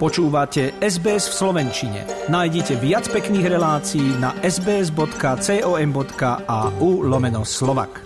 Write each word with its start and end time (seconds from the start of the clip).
Počúvate 0.00 0.80
SBS 0.80 1.28
v 1.28 1.34
Slovenčine. 1.44 2.08
Nájdite 2.32 2.72
viac 2.80 3.04
pekných 3.12 3.52
relácií 3.52 4.16
na 4.16 4.32
sbs.com.au 4.40 5.04
lomeno 7.04 7.44
slovak. 7.44 8.00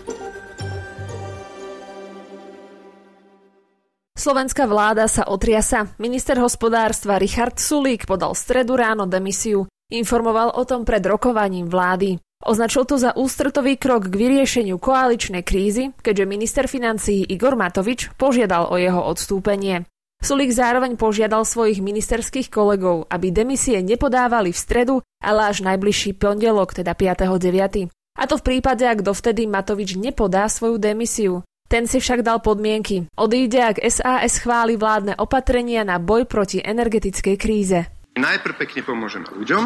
Slovenská 4.19 4.67
vláda 4.67 5.07
sa 5.07 5.31
otriasa. 5.31 5.95
Minister 6.03 6.35
hospodárstva 6.43 7.15
Richard 7.15 7.63
Sulík 7.63 8.11
podal 8.11 8.35
stredu 8.35 8.75
ráno 8.75 9.07
demisiu. 9.07 9.71
Informoval 9.95 10.51
o 10.59 10.67
tom 10.67 10.83
pred 10.83 11.07
rokovaním 11.07 11.71
vlády. 11.71 12.19
Označil 12.43 12.91
to 12.91 12.99
za 12.99 13.15
ústretový 13.15 13.79
krok 13.79 14.11
k 14.11 14.19
vyriešeniu 14.19 14.83
koaličnej 14.83 15.47
krízy, 15.47 15.95
keďže 16.03 16.27
minister 16.27 16.67
financií 16.67 17.23
Igor 17.23 17.55
Matovič 17.55 18.11
požiadal 18.19 18.67
o 18.67 18.75
jeho 18.83 18.99
odstúpenie. 18.99 19.87
Sulík 20.25 20.57
zároveň 20.57 20.97
požiadal 20.97 21.45
svojich 21.45 21.85
ministerských 21.85 22.49
kolegov, 22.49 23.05
aby 23.13 23.29
demisie 23.29 23.85
nepodávali 23.85 24.57
v 24.57 24.63
stredu, 24.65 24.95
ale 25.21 25.53
až 25.53 25.61
najbližší 25.61 26.17
pondelok, 26.17 26.73
teda 26.73 26.97
5.9. 26.97 27.93
A 27.93 28.25
to 28.25 28.41
v 28.41 28.47
prípade, 28.49 28.89
ak 28.89 29.05
dovtedy 29.05 29.45
Matovič 29.45 30.01
nepodá 30.01 30.49
svoju 30.49 30.81
demisiu. 30.81 31.45
Ten 31.69 31.85
si 31.85 32.01
však 32.01 32.25
dal 32.25 32.41
podmienky. 32.41 33.05
Odíde, 33.21 33.61
ak 33.61 33.85
SAS 33.85 34.41
chváli 34.41 34.81
vládne 34.81 35.13
opatrenia 35.21 35.85
na 35.85 36.01
boj 36.01 36.25
proti 36.25 36.57
energetickej 36.57 37.37
kríze. 37.37 37.85
Najprv 38.17 38.55
pekne 38.57 38.81
pomôžeme 38.81 39.29
ľuďom 39.29 39.65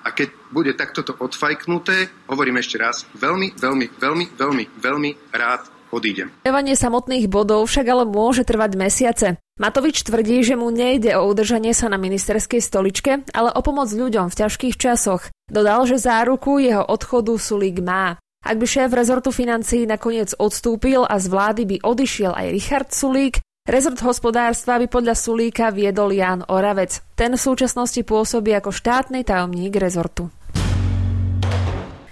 a 0.00 0.08
keď 0.16 0.32
bude 0.48 0.72
takto 0.80 1.04
to 1.04 1.12
odfajknuté, 1.12 2.08
hovorím 2.32 2.56
ešte 2.56 2.80
raz, 2.80 3.04
veľmi, 3.20 3.52
veľmi, 3.52 3.86
veľmi, 4.00 4.24
veľmi, 4.32 4.64
veľmi 4.80 5.10
rád 5.36 5.79
odídem. 5.92 6.30
Evanie 6.46 6.78
samotných 6.78 7.26
bodov 7.26 7.66
však 7.66 7.86
ale 7.86 8.04
môže 8.06 8.46
trvať 8.46 8.70
mesiace. 8.78 9.28
Matovič 9.60 10.06
tvrdí, 10.08 10.40
že 10.40 10.56
mu 10.56 10.72
nejde 10.72 11.12
o 11.20 11.28
udržanie 11.28 11.76
sa 11.76 11.92
na 11.92 12.00
ministerskej 12.00 12.64
stoličke, 12.64 13.28
ale 13.36 13.52
o 13.52 13.60
pomoc 13.60 13.92
ľuďom 13.92 14.32
v 14.32 14.38
ťažkých 14.40 14.80
časoch. 14.80 15.28
Dodal, 15.52 15.84
že 15.84 16.00
záruku 16.00 16.62
jeho 16.62 16.80
odchodu 16.86 17.36
Sulík 17.36 17.84
má. 17.84 18.16
Ak 18.40 18.56
by 18.56 18.64
šéf 18.64 18.88
rezortu 18.96 19.28
financií 19.36 19.84
nakoniec 19.84 20.32
odstúpil 20.32 21.04
a 21.04 21.20
z 21.20 21.28
vlády 21.28 21.62
by 21.68 21.76
odišiel 21.84 22.32
aj 22.32 22.46
Richard 22.48 22.88
Sulík, 22.88 23.44
rezort 23.68 24.00
hospodárstva 24.00 24.80
by 24.80 24.88
podľa 24.88 25.12
Sulíka 25.12 25.68
viedol 25.68 26.16
Jan 26.16 26.48
Oravec. 26.48 27.04
Ten 27.12 27.36
v 27.36 27.44
súčasnosti 27.44 28.00
pôsobí 28.00 28.56
ako 28.56 28.72
štátny 28.72 29.28
tajomník 29.28 29.76
rezortu. 29.76 30.32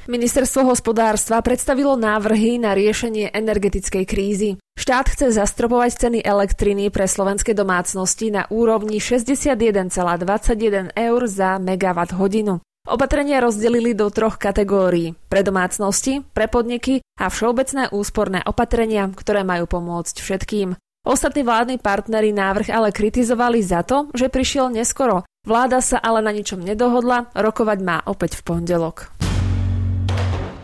Ministerstvo 0.08 0.64
hospodárstva 0.64 1.36
predstavilo 1.44 1.92
návrhy 1.92 2.56
na 2.56 2.72
riešenie 2.72 3.28
energetickej 3.28 4.08
krízy. 4.08 4.56
Štát 4.72 5.04
chce 5.04 5.36
zastropovať 5.36 6.00
ceny 6.00 6.18
elektriny 6.24 6.88
pre 6.88 7.04
slovenské 7.04 7.52
domácnosti 7.52 8.32
na 8.32 8.48
úrovni 8.48 9.04
61,21 9.04 10.96
eur 10.96 11.20
za 11.28 11.60
megawatt 11.60 12.16
hodinu. 12.16 12.64
Opatrenia 12.88 13.44
rozdelili 13.44 13.92
do 13.92 14.08
troch 14.08 14.40
kategórií. 14.40 15.12
Pre 15.28 15.44
domácnosti, 15.44 16.24
pre 16.32 16.48
podniky 16.48 17.04
a 17.20 17.28
všeobecné 17.28 17.92
úsporné 17.92 18.40
opatrenia, 18.48 19.12
ktoré 19.12 19.44
majú 19.44 19.68
pomôcť 19.68 20.24
všetkým. 20.24 20.72
Ostatní 21.04 21.44
vládni 21.44 21.84
partnery 21.84 22.32
návrh 22.32 22.72
ale 22.72 22.96
kritizovali 22.96 23.60
za 23.60 23.84
to, 23.84 24.08
že 24.16 24.32
prišiel 24.32 24.72
neskoro. 24.72 25.28
Vláda 25.44 25.84
sa 25.84 26.00
ale 26.00 26.24
na 26.24 26.32
ničom 26.32 26.64
nedohodla, 26.64 27.28
rokovať 27.36 27.78
má 27.84 28.00
opäť 28.08 28.40
v 28.40 28.56
pondelok. 28.56 29.27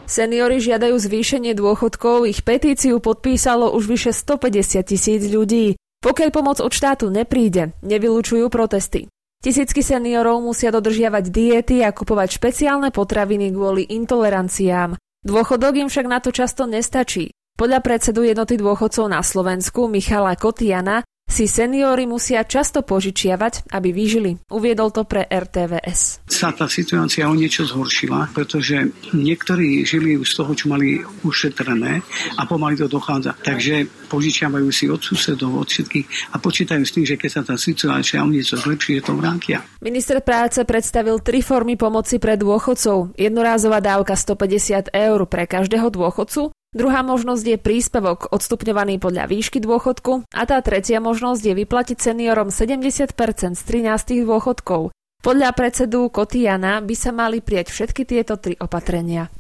Seniori 0.05 0.61
žiadajú 0.61 1.01
zvýšenie 1.01 1.57
dôchodkov, 1.57 2.29
ich 2.29 2.45
petíciu 2.45 3.01
podpísalo 3.01 3.73
už 3.73 3.89
vyše 3.89 4.13
150 4.13 4.85
tisíc 4.85 5.23
ľudí. 5.33 5.81
Pokiaľ 6.05 6.29
pomoc 6.29 6.61
od 6.61 6.69
štátu 6.69 7.09
nepríde, 7.09 7.73
nevylučujú 7.81 8.53
protesty. 8.53 9.09
Tisícky 9.41 9.81
seniorov 9.81 10.45
musia 10.45 10.69
dodržiavať 10.69 11.25
diety 11.33 11.81
a 11.81 11.93
kupovať 11.93 12.37
špeciálne 12.37 12.93
potraviny 12.93 13.53
kvôli 13.53 13.89
intoleranciám. 13.89 14.97
Dôchodok 15.25 15.81
im 15.81 15.89
však 15.89 16.07
na 16.09 16.21
to 16.21 16.37
často 16.37 16.69
nestačí. 16.69 17.33
Podľa 17.57 17.81
predsedu 17.81 18.29
jednoty 18.29 18.61
dôchodcov 18.61 19.09
na 19.09 19.25
Slovensku 19.25 19.89
Michala 19.89 20.37
Kotiana 20.37 21.01
si 21.35 21.51
seniori 21.51 22.07
musia 22.07 22.47
často 22.47 22.87
požičiavať, 22.87 23.75
aby 23.75 23.91
vyžili. 23.91 24.39
Uviedol 24.55 24.95
to 24.95 25.03
pre 25.03 25.27
RTVS. 25.27 26.23
Sa 26.31 26.55
tá 26.55 26.71
situácia 26.71 27.27
o 27.27 27.35
niečo 27.35 27.67
zhoršila, 27.67 28.31
pretože 28.31 28.95
niektorí 29.11 29.83
žili 29.83 30.15
z 30.23 30.31
toho, 30.31 30.55
čo 30.55 30.71
mali 30.71 31.03
ušetrené 31.27 32.07
a 32.39 32.43
pomaly 32.47 32.79
to 32.79 32.87
dochádza. 32.87 33.35
Takže 33.43 34.07
požičiavajú 34.07 34.71
si 34.71 34.87
od 34.87 35.03
susedov, 35.03 35.59
od 35.59 35.67
všetkých 35.67 36.07
a 36.31 36.39
počítajú 36.39 36.83
s 36.87 36.95
tým, 36.95 37.03
že 37.03 37.19
keď 37.19 37.31
sa 37.35 37.43
tá 37.43 37.59
situácia 37.59 38.23
o 38.23 38.31
niečo 38.31 38.55
zlepší, 38.55 39.03
je 39.03 39.11
to 39.11 39.19
vrátia. 39.19 39.67
Minister 39.83 40.23
práce 40.23 40.63
predstavil 40.63 41.19
tri 41.19 41.43
formy 41.43 41.75
pomoci 41.75 42.23
pre 42.23 42.39
dôchodcov. 42.39 43.19
Jednorázová 43.19 43.83
dávka 43.83 44.15
150 44.15 44.95
eur 44.95 45.21
pre 45.27 45.51
každého 45.51 45.91
dôchodcu, 45.91 46.55
Druhá 46.75 47.07
možnosť 47.07 47.45
je 47.55 47.57
príspevok 47.57 48.35
odstupňovaný 48.35 48.99
podľa 48.99 49.31
výšky 49.31 49.63
dôchodku 49.63 50.27
a 50.27 50.43
tá 50.43 50.59
tretia 50.59 50.99
možnosť 50.99 51.43
je 51.47 51.55
vyplatiť 51.63 51.99
seniorom 52.03 52.51
70% 52.51 53.15
z 53.55 53.63
13 53.63 54.27
dôchodkov. 54.27 54.91
Podľa 55.23 55.51
predsedu 55.55 56.11
Kotiana 56.11 56.83
by 56.83 56.95
sa 56.99 57.15
mali 57.15 57.39
prieť 57.39 57.71
všetky 57.71 58.03
tieto 58.03 58.35
tri 58.43 58.59
opatrenia. 58.59 59.31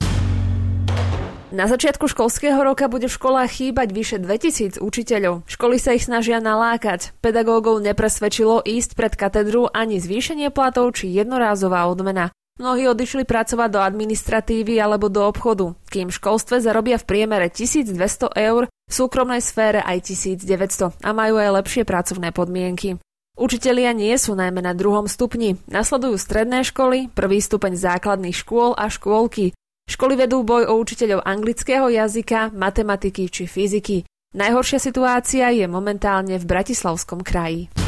Na 1.50 1.66
začiatku 1.66 2.06
školského 2.06 2.58
roka 2.62 2.86
bude 2.86 3.10
v 3.10 3.14
školách 3.18 3.50
chýbať 3.50 3.88
vyše 3.90 4.16
2000 4.22 4.78
učiteľov. 4.78 5.46
Školy 5.50 5.78
sa 5.82 5.94
ich 5.94 6.06
snažia 6.06 6.38
nalákať. 6.38 7.14
Pedagógov 7.18 7.82
nepresvedčilo 7.82 8.62
ísť 8.62 8.94
pred 8.94 9.14
katedru 9.14 9.70
ani 9.74 9.98
zvýšenie 9.98 10.54
platov 10.54 10.94
či 10.98 11.10
jednorázová 11.10 11.86
odmena. 11.90 12.30
Mnohí 12.54 12.86
odišli 12.86 13.26
pracovať 13.26 13.68
do 13.74 13.80
administratívy 13.82 14.78
alebo 14.78 15.10
do 15.10 15.26
obchodu, 15.26 15.74
kým 15.90 16.06
v 16.06 16.16
školstve 16.22 16.62
zarobia 16.62 17.02
v 17.02 17.06
priemere 17.06 17.50
1200 17.50 18.30
eur, 18.30 18.70
v 18.70 18.92
súkromnej 18.94 19.42
sfére 19.42 19.82
aj 19.82 20.06
1900 20.14 21.02
a 21.02 21.10
majú 21.10 21.34
aj 21.42 21.50
lepšie 21.50 21.82
pracovné 21.82 22.30
podmienky. 22.30 23.02
Učitelia 23.34 23.90
nie 23.90 24.14
sú 24.14 24.38
najmä 24.38 24.62
na 24.62 24.70
druhom 24.70 25.10
stupni. 25.10 25.58
Nasledujú 25.66 26.14
stredné 26.14 26.62
školy, 26.62 27.10
prvý 27.10 27.42
stupeň 27.42 27.74
základných 27.74 28.38
škôl 28.38 28.78
a 28.78 28.86
škôlky. 28.86 29.50
Školy 29.90 30.14
vedú 30.14 30.46
boj 30.46 30.70
o 30.70 30.78
učiteľov 30.78 31.26
anglického 31.26 31.90
jazyka, 31.90 32.54
matematiky 32.54 33.26
či 33.26 33.50
fyziky. 33.50 34.06
Najhoršia 34.38 34.78
situácia 34.78 35.50
je 35.50 35.66
momentálne 35.66 36.38
v 36.38 36.46
Bratislavskom 36.46 37.26
kraji. 37.26 37.83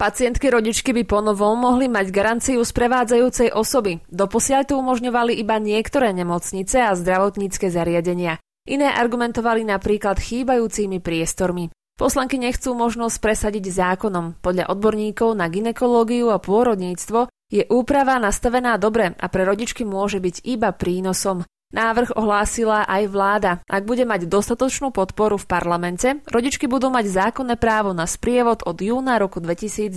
Pacientky 0.00 0.48
rodičky 0.48 0.96
by 0.96 1.04
ponovom 1.04 1.60
mohli 1.60 1.84
mať 1.84 2.08
garanciu 2.08 2.64
sprevádzajúcej 2.64 3.52
osoby. 3.52 4.00
Doposiaľ 4.08 4.64
tu 4.64 4.80
umožňovali 4.80 5.36
iba 5.36 5.60
niektoré 5.60 6.16
nemocnice 6.16 6.80
a 6.80 6.96
zdravotnícke 6.96 7.68
zariadenia. 7.68 8.40
Iné 8.64 8.88
argumentovali 8.88 9.60
napríklad 9.60 10.16
chýbajúcimi 10.16 11.04
priestormi. 11.04 11.68
Poslanky 12.00 12.40
nechcú 12.40 12.72
možnosť 12.72 13.20
presadiť 13.20 13.76
zákonom. 13.76 14.40
Podľa 14.40 14.72
odborníkov 14.72 15.36
na 15.36 15.52
ginekológiu 15.52 16.32
a 16.32 16.40
pôrodníctvo 16.40 17.28
je 17.52 17.68
úprava 17.68 18.16
nastavená 18.16 18.80
dobre 18.80 19.12
a 19.12 19.26
pre 19.28 19.44
rodičky 19.44 19.84
môže 19.84 20.16
byť 20.16 20.48
iba 20.48 20.72
prínosom. 20.72 21.44
Návrh 21.70 22.18
ohlásila 22.18 22.82
aj 22.82 23.02
vláda. 23.06 23.52
Ak 23.70 23.86
bude 23.86 24.02
mať 24.02 24.26
dostatočnú 24.26 24.90
podporu 24.90 25.38
v 25.38 25.46
parlamente, 25.46 26.18
rodičky 26.26 26.66
budú 26.66 26.90
mať 26.90 27.06
zákonné 27.06 27.54
právo 27.62 27.94
na 27.94 28.10
sprievod 28.10 28.66
od 28.66 28.74
júna 28.74 29.22
roku 29.22 29.38
2024. 29.38 29.94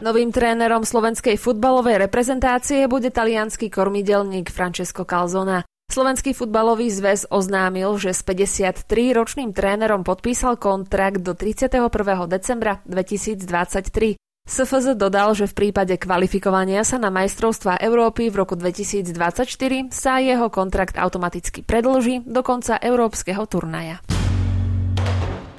Novým 0.00 0.32
trénerom 0.32 0.80
slovenskej 0.80 1.36
futbalovej 1.36 2.08
reprezentácie 2.08 2.88
bude 2.88 3.12
talianský 3.12 3.68
kormidelník 3.68 4.48
Francesco 4.48 5.04
Calzona. 5.04 5.60
Slovenský 5.92 6.32
futbalový 6.32 6.88
zväz 6.88 7.28
oznámil, 7.28 8.00
že 8.00 8.16
s 8.16 8.24
53-ročným 8.24 9.52
trénerom 9.52 10.08
podpísal 10.08 10.56
kontrakt 10.56 11.20
do 11.20 11.36
31. 11.36 11.92
decembra 12.32 12.80
2023. 12.88 14.16
SFZ 14.48 14.96
dodal, 14.96 15.36
že 15.36 15.44
v 15.44 15.68
prípade 15.68 15.92
kvalifikovania 16.00 16.80
sa 16.80 16.96
na 16.96 17.12
majstrovstvá 17.12 17.84
Európy 17.84 18.32
v 18.32 18.40
roku 18.40 18.56
2024 18.56 19.92
sa 19.92 20.24
jeho 20.24 20.48
kontrakt 20.48 20.96
automaticky 20.96 21.60
predlží 21.60 22.24
do 22.24 22.40
konca 22.40 22.80
európskeho 22.80 23.44
turnaja. 23.44 24.00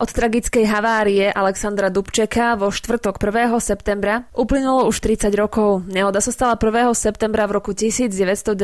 Od 0.01 0.09
tragickej 0.09 0.65
havárie 0.65 1.29
Alexandra 1.29 1.93
Dubčeka 1.93 2.57
vo 2.57 2.73
štvrtok 2.73 3.21
1. 3.21 3.61
septembra 3.61 4.25
uplynulo 4.33 4.89
už 4.89 5.05
30 5.05 5.37
rokov. 5.37 5.85
Nehoda 5.85 6.17
sa 6.17 6.33
stala 6.33 6.57
1. 6.57 6.89
septembra 6.97 7.45
v 7.45 7.61
roku 7.61 7.77
1992 7.77 8.57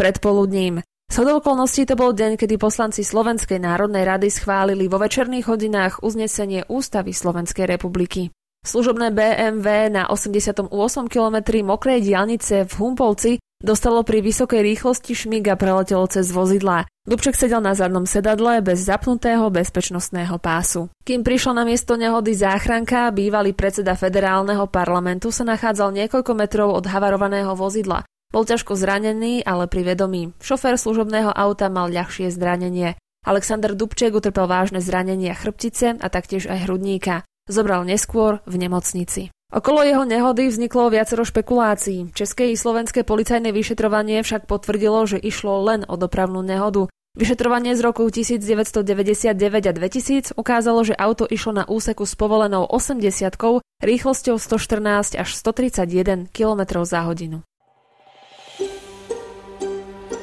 predpoludním. 0.00 0.80
Z 1.10 1.16
okolností 1.26 1.84
to 1.84 1.98
bol 1.98 2.16
deň, 2.16 2.38
kedy 2.40 2.56
poslanci 2.56 3.04
Slovenskej 3.04 3.60
národnej 3.60 4.06
rady 4.06 4.32
schválili 4.32 4.86
vo 4.86 4.96
večerných 5.02 5.44
hodinách 5.50 6.00
uznesenie 6.06 6.64
Ústavy 6.70 7.10
Slovenskej 7.12 7.66
republiky. 7.66 8.30
Služobné 8.60 9.08
BMW 9.08 9.88
na 9.88 10.12
88 10.12 10.68
km 11.08 11.36
mokrej 11.64 12.04
diálnice 12.04 12.68
v 12.68 12.72
Humpolci 12.76 13.32
dostalo 13.56 14.04
pri 14.04 14.20
vysokej 14.20 14.60
rýchlosti 14.60 15.16
šmík 15.16 15.48
a 15.48 15.56
preletelo 15.56 16.04
cez 16.04 16.28
vozidlá. 16.28 16.84
Dubček 17.08 17.40
sedel 17.40 17.64
na 17.64 17.72
zadnom 17.72 18.04
sedadle 18.04 18.60
bez 18.60 18.84
zapnutého 18.84 19.48
bezpečnostného 19.48 20.36
pásu. 20.36 20.92
Kým 21.08 21.24
prišla 21.24 21.56
na 21.56 21.64
miesto 21.64 21.96
nehody 21.96 22.36
záchranka, 22.36 23.08
bývalý 23.16 23.56
predseda 23.56 23.96
federálneho 23.96 24.68
parlamentu 24.68 25.32
sa 25.32 25.48
nachádzal 25.48 25.96
niekoľko 25.96 26.32
metrov 26.36 26.76
od 26.76 26.84
havarovaného 26.84 27.56
vozidla. 27.56 28.04
Bol 28.28 28.44
ťažko 28.44 28.76
zranený, 28.76 29.40
ale 29.40 29.72
pri 29.72 29.88
vedomí. 29.88 30.36
Šofér 30.36 30.76
služobného 30.76 31.32
auta 31.32 31.72
mal 31.72 31.88
ľahšie 31.88 32.28
zranenie. 32.28 33.00
Alexander 33.24 33.72
Dubček 33.72 34.12
utrpel 34.12 34.44
vážne 34.44 34.84
zranenia 34.84 35.32
chrbtice 35.32 35.96
a 35.96 36.06
taktiež 36.12 36.44
aj 36.44 36.68
hrudníka. 36.68 37.24
Zobral 37.50 37.82
neskôr 37.82 38.38
v 38.46 38.54
nemocnici. 38.62 39.34
Okolo 39.50 39.82
jeho 39.82 40.06
nehody 40.06 40.46
vzniklo 40.46 40.94
viacero 40.94 41.26
špekulácií. 41.26 42.14
České 42.14 42.54
i 42.54 42.56
slovenské 42.56 43.02
policajné 43.02 43.50
vyšetrovanie 43.50 44.22
však 44.22 44.46
potvrdilo, 44.46 45.02
že 45.10 45.18
išlo 45.18 45.66
len 45.66 45.82
o 45.90 45.98
dopravnú 45.98 46.46
nehodu. 46.46 46.86
Vyšetrovanie 47.18 47.74
z 47.74 47.82
roku 47.82 48.06
1999 48.06 49.34
a 49.66 49.72
2000 49.74 50.38
ukázalo, 50.38 50.86
že 50.86 50.94
auto 50.94 51.26
išlo 51.26 51.50
na 51.50 51.64
úseku 51.66 52.06
s 52.06 52.14
povolenou 52.14 52.62
80 52.70 53.34
rýchlosťou 53.82 54.38
114 54.38 55.18
až 55.18 55.28
131 55.34 56.30
km 56.30 56.86
za 56.86 57.02
hodinu. 57.02 57.42